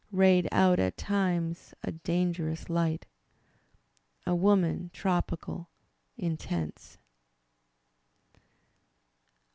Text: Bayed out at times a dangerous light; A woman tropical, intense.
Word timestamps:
Bayed 0.11 0.49
out 0.51 0.79
at 0.79 0.97
times 0.97 1.75
a 1.83 1.91
dangerous 1.91 2.71
light; 2.71 3.05
A 4.25 4.33
woman 4.33 4.89
tropical, 4.93 5.69
intense. 6.17 6.97